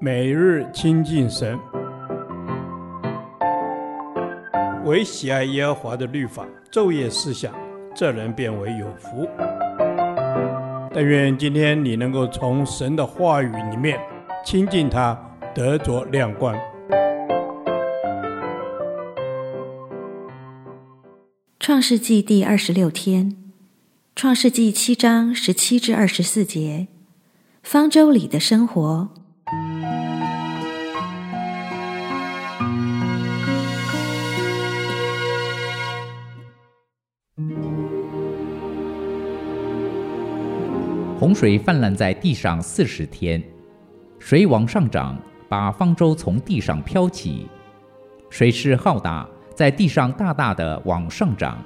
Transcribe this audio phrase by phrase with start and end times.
[0.00, 1.58] 每日亲近神，
[4.84, 7.54] 唯喜爱耶和华的律法，昼夜思想，
[7.94, 9.26] 这人便为有福。
[10.92, 13.98] 但愿今天你能够从神的话语里面
[14.44, 15.18] 亲近他，
[15.54, 16.56] 得着亮光。
[21.58, 23.36] 创世纪第二十六天，
[24.14, 26.88] 创世纪七章十七至二十四节，
[27.62, 29.08] 方舟里的生活。
[41.24, 43.42] 洪水泛滥在地上四十天，
[44.18, 47.46] 水往上涨，把方舟从地上漂起。
[48.28, 51.64] 水势浩大，在地上大大的往上涨，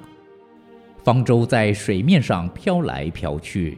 [1.03, 3.77] 方舟在水面上飘来飘去。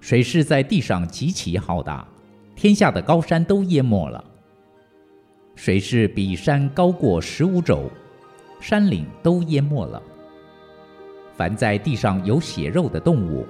[0.00, 2.04] 水势在地上极其浩大，
[2.56, 4.24] 天下的高山都淹没了。
[5.54, 7.88] 水势比山高过十五肘，
[8.58, 10.02] 山岭都淹没了。
[11.36, 13.46] 凡在地上有血肉的动物，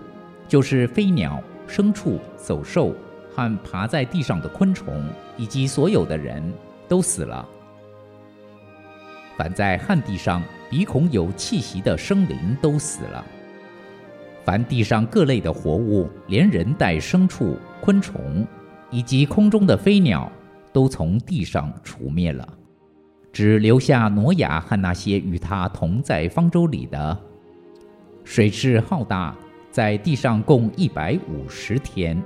[0.49, 2.95] 就是飞鸟、牲畜、走兽
[3.35, 5.05] 和爬在地上的昆虫，
[5.37, 6.53] 以及所有的人
[6.89, 7.47] 都死了。
[9.37, 13.25] 凡在旱地上鼻孔有气息的生灵都死了。
[14.45, 18.47] 凡地上各类的活物，连人带牲畜、昆虫，
[18.91, 20.31] 以及空中的飞鸟，
[20.73, 22.49] 都从地上除灭了，
[23.33, 27.19] 只留下挪亚和那些与他同在方舟里的。
[28.25, 29.35] 水势浩大。
[29.77, 32.17] 在地上共一百五十天。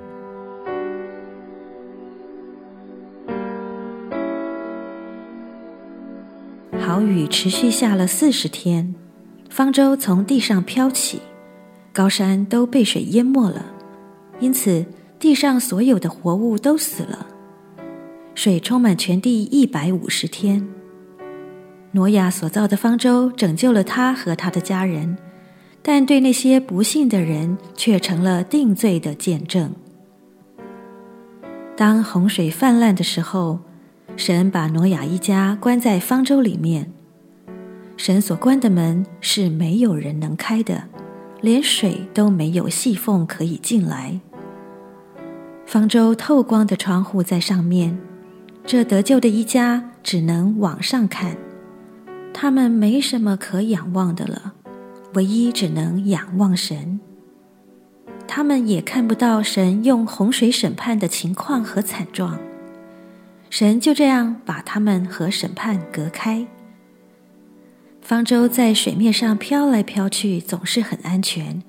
[6.78, 8.94] 好雨持续下了四十天，
[9.48, 11.20] 方舟从地上飘起，
[11.92, 13.66] 高山都被水淹没了，
[14.38, 14.86] 因此
[15.18, 17.26] 地上所有的活物都死了。
[18.36, 20.68] 水充满全地一百五十天。
[21.90, 25.18] 挪亚所造的方舟拯救了他和他的家人。
[25.83, 29.73] 但对那些不信的人却成了定罪的见证。
[31.77, 33.61] 当洪水泛滥的时候，
[34.17, 36.92] 神把挪亚一家关在方舟里面。
[37.96, 40.85] 神所关的门是没有人能开的，
[41.40, 44.20] 连水都没有细缝可以进来。
[45.64, 47.98] 方舟透光的窗户在上面，
[48.67, 51.36] 这得救的一家只能往上看，
[52.35, 54.55] 他们没什么可仰望的了。
[55.14, 57.00] 唯一只能仰望神，
[58.28, 62.38] 他们也看不到神用洪水审判的情况和惨状。
[63.48, 66.46] 神就这样把他们和审判隔开。
[68.00, 71.60] 方舟在水面上飘来飘去，总是很安全。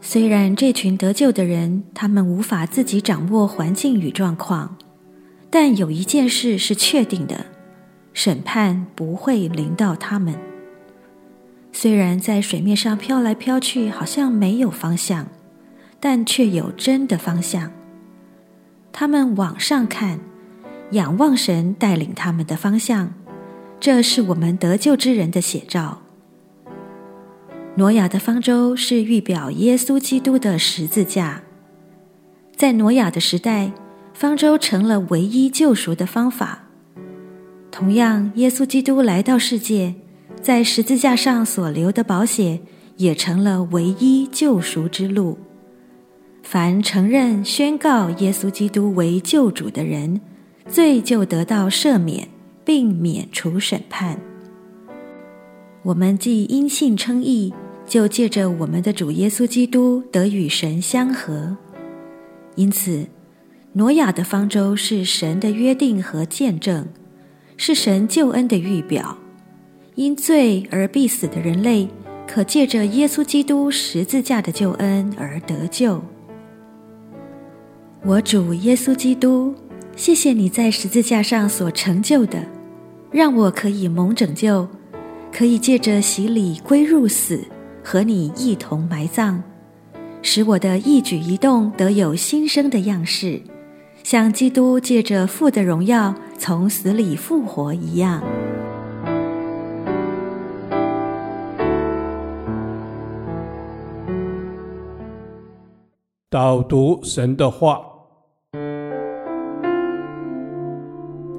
[0.00, 4.76] 虽然这群得救的人，他们无法自己掌握环境与状况，
[5.48, 7.46] 但有一件事是确定的：
[8.12, 10.34] 审判不会临到他们。
[11.72, 15.28] 虽然在水面上飘来飘去，好像没有方向，
[16.00, 17.70] 但却有真的方向。
[18.92, 20.18] 他们往上看，
[20.90, 23.14] 仰望神带领他们的方向，
[23.78, 26.02] 这是我们得救之人的写照。
[27.76, 31.42] 挪亚的方舟是预表耶稣基督的十字架。
[32.56, 33.70] 在挪亚的时代，
[34.12, 36.64] 方舟成了唯一救赎的方法。
[37.70, 39.94] 同样，耶稣基督来到世界。
[40.42, 42.60] 在十字架上所流的宝血，
[42.96, 45.38] 也成了唯一救赎之路。
[46.42, 50.20] 凡承认宣告耶稣基督为救主的人，
[50.66, 52.28] 罪就得到赦免，
[52.64, 54.18] 并免除审判。
[55.82, 57.52] 我们既因信称义，
[57.86, 61.56] 就借着我们的主耶稣基督得与神相合。
[62.54, 63.06] 因此，
[63.74, 66.86] 挪亚的方舟是神的约定和见证，
[67.56, 69.18] 是神救恩的预表。
[69.98, 71.88] 因罪而必死的人类，
[72.24, 76.00] 可借着耶稣基督十字架的救恩而得救。
[78.04, 79.52] 我主耶稣基督，
[79.96, 82.38] 谢谢你在十字架上所成就的，
[83.10, 84.68] 让我可以蒙拯救，
[85.32, 87.40] 可以借着洗礼归入死，
[87.82, 89.40] 和你一同埋葬，
[90.22, 93.42] 使我的一举一动得有新生的样式，
[94.04, 98.22] 像基督借着父的荣耀从死里复活一样。
[106.30, 107.80] 导读神的话，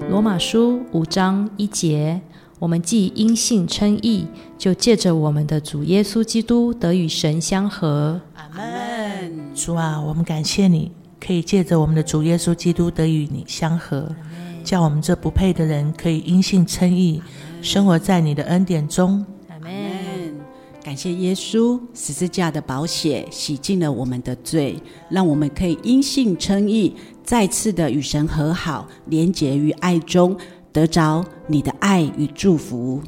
[0.09, 2.19] 罗马书五章一节：
[2.57, 4.25] 我们既因信称义，
[4.57, 8.19] 就借着我们的主耶稣基督得与神相合。
[8.33, 9.53] 阿门。
[9.53, 10.91] 主啊，我们感谢你，
[11.23, 14.09] 可以借着我们的主耶稣基督得与你相合，
[14.63, 17.21] 叫我们这不配的人可以因信称义，
[17.61, 19.23] 生活在你的恩典中。
[20.89, 24.75] 感谢耶稣十字架的宝血洗净了我们的罪，
[25.07, 30.35] 让我们可以因信称义，再次的与神和好，连结于爱中，
[30.73, 32.99] 得着你的爱与祝福。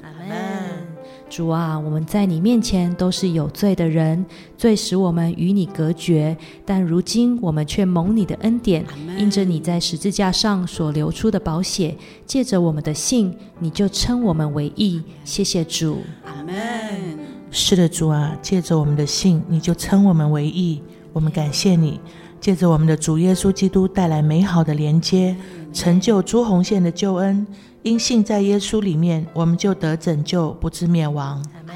[1.27, 4.23] 主啊，我们在你面前都是有罪的人，
[4.55, 6.37] 罪使我们与你隔绝。
[6.63, 8.85] 但如今我们却蒙你的恩典，
[9.17, 11.97] 因着你在十字架上所流出的宝血，
[12.27, 15.01] 借着我们的信，你就称我们为义。
[15.23, 17.20] 谢谢主，阿门。
[17.53, 20.81] 是的，主啊，借着我们的信，你就称我们为义。
[21.11, 21.99] 我们感谢你，
[22.39, 25.35] 借着我们的主耶稣基督带来美好的连接，
[25.73, 27.45] 成就朱红线的救恩。
[27.83, 31.45] 因信在耶稣里面，我们就得拯救，不至灭亡。
[31.53, 31.75] 阿门。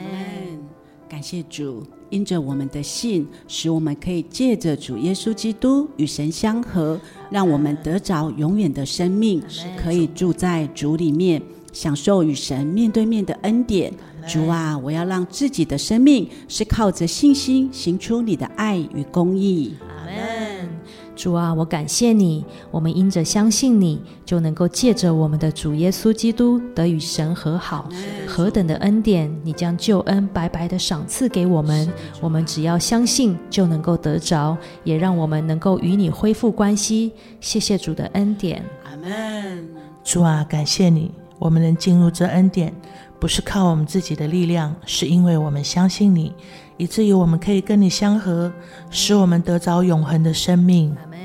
[1.10, 6.98] 感谢主，因着我们的信，使我们可以借着主耶稣基督与神相合，
[7.30, 9.44] 让我们得着永远的生命，
[9.77, 11.42] 可以住在主里面，
[11.75, 13.94] 享受与神面对面的恩典。
[14.25, 19.75] 主啊，我要让自己的生命是靠着信心行出你的爱与公义。
[19.81, 20.69] 阿门。
[21.16, 27.88] 主啊，我感谢你，我们因着相信你，就能够借着我们的主耶稣基督得与神和好。
[28.25, 29.33] 何等的恩典！
[29.44, 31.89] 你将救恩白白的赏赐给我们，
[32.19, 37.12] 我们只要相信就能够得着，也让我们能够与你恢复关系。
[37.39, 38.63] 谢谢主的恩典。
[38.86, 39.69] 阿门。
[40.04, 42.73] 主啊，感谢你，我们能进入这恩典，
[43.19, 46.33] 不是靠我们自己的力量，是因为我们相信你。
[46.77, 48.51] 以至于我们可以跟你相合，
[48.89, 50.95] 使我们得着永恒的生命。
[50.95, 51.15] 阿门。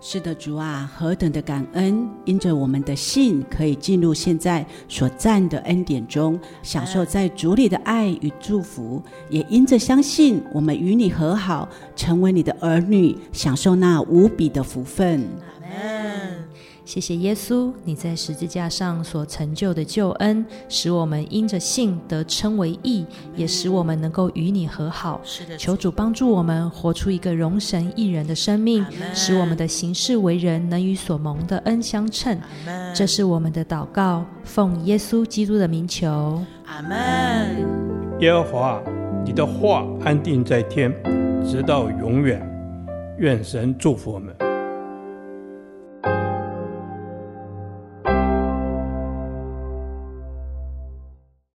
[0.00, 2.08] 是的，主啊，何等的感恩！
[2.24, 9.02] 因着我们的信，可以进入现在所赞的恩典中，享受在主里的爱与祝福。
[9.28, 15.26] 也因着相信，我们与你和好，成为你的儿女，享受那无比的福分。
[16.88, 23.04] 谢谢耶稣，你在十字架上所成就的救恩，使我们因着信得称为义，
[23.36, 25.20] 也使我们能够与你和好。
[25.22, 32.40] 是的，求主帮助我们活出一个荣神益人的生命，使我们的行事为人能与所蒙的恩相称。
[32.94, 36.42] 这是我们的祷告，奉耶稣基督的名求。
[36.64, 38.18] 阿门。
[38.20, 38.82] 耶和华，
[39.26, 40.90] 你的话安定在天，
[41.46, 42.42] 直到永远。
[43.18, 44.34] 愿神祝福我们。